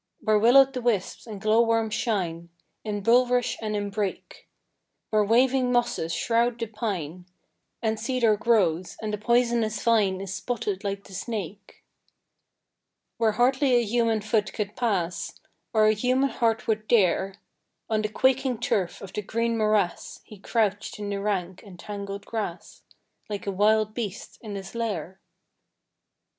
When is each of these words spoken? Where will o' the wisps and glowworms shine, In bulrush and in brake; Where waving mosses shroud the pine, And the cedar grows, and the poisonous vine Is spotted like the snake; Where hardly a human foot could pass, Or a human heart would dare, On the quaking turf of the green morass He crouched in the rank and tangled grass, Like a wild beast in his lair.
Where 0.21 0.39
will 0.39 0.57
o' 0.57 0.65
the 0.65 0.81
wisps 0.81 1.27
and 1.27 1.39
glowworms 1.39 1.93
shine, 1.93 2.49
In 2.83 3.03
bulrush 3.03 3.55
and 3.61 3.75
in 3.75 3.91
brake; 3.91 4.49
Where 5.11 5.23
waving 5.23 5.71
mosses 5.71 6.11
shroud 6.11 6.57
the 6.57 6.65
pine, 6.65 7.27
And 7.83 7.99
the 7.99 8.01
cedar 8.01 8.35
grows, 8.35 8.97
and 8.99 9.13
the 9.13 9.19
poisonous 9.19 9.79
vine 9.83 10.19
Is 10.19 10.33
spotted 10.33 10.83
like 10.83 11.03
the 11.03 11.13
snake; 11.13 11.83
Where 13.19 13.33
hardly 13.33 13.73
a 13.75 13.83
human 13.83 14.21
foot 14.21 14.53
could 14.53 14.75
pass, 14.75 15.39
Or 15.71 15.85
a 15.85 15.93
human 15.93 16.29
heart 16.29 16.67
would 16.67 16.87
dare, 16.87 17.35
On 17.87 18.01
the 18.01 18.09
quaking 18.09 18.59
turf 18.59 19.01
of 19.03 19.13
the 19.13 19.21
green 19.21 19.55
morass 19.55 20.21
He 20.23 20.39
crouched 20.39 20.97
in 20.97 21.11
the 21.11 21.21
rank 21.21 21.61
and 21.61 21.79
tangled 21.79 22.25
grass, 22.25 22.81
Like 23.29 23.45
a 23.45 23.51
wild 23.51 23.93
beast 23.93 24.39
in 24.41 24.55
his 24.55 24.73
lair. 24.73 25.19